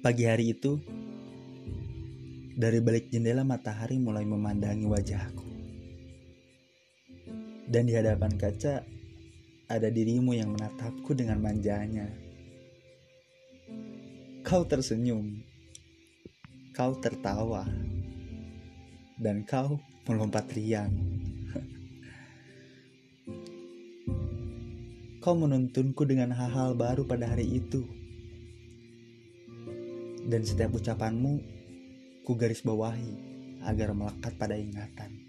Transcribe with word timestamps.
Pagi 0.00 0.24
hari 0.24 0.56
itu, 0.56 0.80
dari 2.56 2.80
balik 2.80 3.12
jendela 3.12 3.44
matahari 3.44 4.00
mulai 4.00 4.24
memandangi 4.24 4.88
wajahku. 4.88 5.44
Dan 7.68 7.84
di 7.84 7.92
hadapan 7.92 8.32
kaca 8.40 8.80
ada 9.68 9.88
dirimu 9.92 10.32
yang 10.32 10.56
menatapku 10.56 11.12
dengan 11.12 11.44
manjanya. 11.44 12.08
Kau 14.40 14.64
tersenyum, 14.64 15.44
kau 16.72 16.96
tertawa, 16.96 17.68
dan 19.20 19.44
kau 19.44 19.76
melompat 20.08 20.48
riang. 20.56 20.96
Kau 25.20 25.36
menuntunku 25.36 26.08
dengan 26.08 26.32
hal-hal 26.32 26.72
baru 26.72 27.04
pada 27.04 27.28
hari 27.28 27.60
itu 27.60 27.99
dan 30.26 30.42
setiap 30.44 30.76
ucapanmu 30.76 31.40
ku 32.26 32.36
garis 32.36 32.60
bawahi 32.60 33.16
agar 33.64 33.92
melekat 33.96 34.36
pada 34.36 34.56
ingatan. 34.56 35.20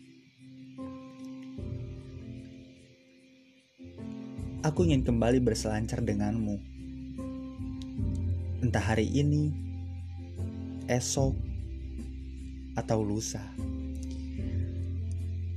Aku 4.61 4.85
ingin 4.85 5.01
kembali 5.01 5.41
berselancar 5.41 6.05
denganmu. 6.05 6.61
Entah 8.61 8.93
hari 8.93 9.09
ini, 9.09 9.49
esok, 10.85 11.33
atau 12.77 13.01
lusa. 13.01 13.41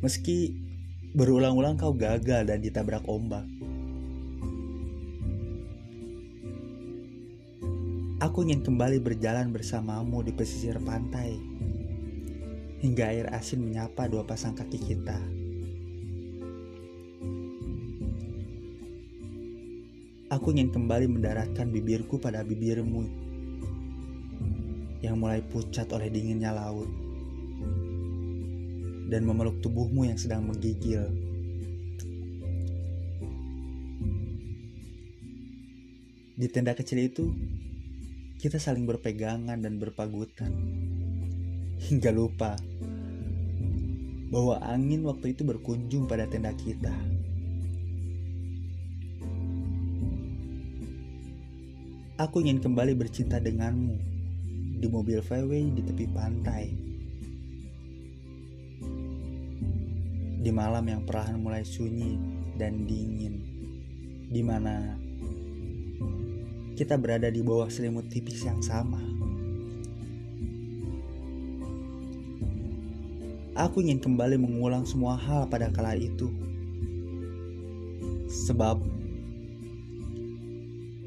Meski 0.01 0.57
berulang-ulang 1.13 1.77
kau 1.77 1.93
gagal 1.93 2.49
dan 2.49 2.59
ditabrak 2.65 3.05
ombak. 3.05 3.45
Aku 8.23 8.47
ingin 8.47 8.63
kembali 8.63 9.03
berjalan 9.03 9.51
bersamamu 9.51 10.23
di 10.23 10.31
pesisir 10.31 10.79
pantai 10.79 11.35
hingga 12.79 13.11
air 13.11 13.27
asin 13.35 13.59
menyapa 13.59 14.07
dua 14.07 14.23
pasang 14.23 14.55
kaki 14.55 14.79
kita. 14.79 15.19
Aku 20.31 20.55
ingin 20.55 20.71
kembali 20.71 21.11
mendaratkan 21.11 21.75
bibirku 21.75 22.23
pada 22.23 22.47
bibirmu 22.47 23.03
yang 25.03 25.19
mulai 25.19 25.43
pucat 25.43 25.91
oleh 25.91 26.07
dinginnya 26.07 26.55
laut 26.55 26.87
dan 29.11 29.27
memeluk 29.27 29.59
tubuhmu 29.59 30.07
yang 30.07 30.19
sedang 30.19 30.47
menggigil. 30.47 31.03
Di 36.35 36.47
tenda 36.51 36.75
kecil 36.75 36.99
itu, 37.11 37.31
kita 38.45 38.61
saling 38.61 38.85
berpegangan 38.85 39.57
dan 39.57 39.81
berpagutan 39.81 40.53
hingga 41.81 42.13
lupa 42.13 42.61
bahwa 44.29 44.61
angin 44.61 45.01
waktu 45.09 45.33
itu 45.33 45.49
berkunjung 45.49 46.05
pada 46.05 46.29
tenda 46.29 46.53
kita. 46.53 46.93
Aku 52.21 52.45
ingin 52.45 52.61
kembali 52.61 52.93
bercinta 52.93 53.41
denganmu 53.41 53.97
di 54.77 54.93
mobil 54.93 55.25
VW 55.25 55.73
di 55.73 55.81
tepi 55.81 56.05
pantai. 56.13 56.65
Di 60.45 60.53
malam 60.53 60.85
yang 60.85 61.09
perlahan 61.09 61.41
mulai 61.41 61.65
sunyi 61.65 62.21
dan 62.61 62.85
dingin, 62.85 63.41
di 64.29 64.45
mana 64.45 65.01
kita 66.75 66.99
berada 66.99 67.31
di 67.31 67.39
bawah 67.39 67.71
selimut 67.71 68.11
tipis 68.11 68.43
yang 68.43 68.59
sama. 68.59 68.99
Aku 73.55 73.79
ingin 73.79 74.03
kembali 74.03 74.35
mengulang 74.35 74.83
semua 74.83 75.15
hal 75.15 75.47
pada 75.47 75.71
kala 75.71 75.95
itu. 75.95 76.27
Sebab 78.27 78.83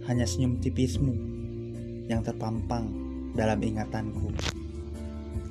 hanya 0.08 0.24
senyum 0.24 0.56
tipismu 0.64 1.12
yang 2.08 2.24
terpampang 2.24 2.88
dalam 3.36 3.60
ingatanku. 3.60 4.32